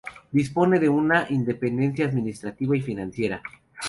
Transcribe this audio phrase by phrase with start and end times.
[0.31, 3.39] Dispone de una independencia administrativa y financiera.